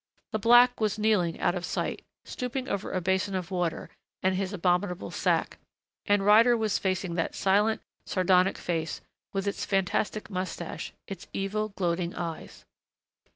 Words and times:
The 0.31 0.39
black 0.39 0.81
was 0.81 0.97
kneeling, 0.97 1.39
out 1.39 1.53
of 1.53 1.63
sight, 1.63 2.01
stooping 2.25 2.67
over 2.67 2.91
a 2.91 2.99
basin 2.99 3.35
of 3.35 3.51
water 3.51 3.91
and 4.23 4.33
his 4.33 4.51
abominable 4.51 5.11
sack, 5.11 5.59
and 6.07 6.25
Ryder 6.25 6.57
was 6.57 6.79
facing 6.79 7.13
that 7.13 7.35
silent, 7.35 7.83
sardonic 8.07 8.57
face, 8.57 9.01
with 9.31 9.45
its 9.47 9.63
fantastic 9.63 10.31
mustache, 10.31 10.91
its 11.05 11.27
evil, 11.33 11.69
gloating 11.69 12.15
eyes.... 12.15 12.65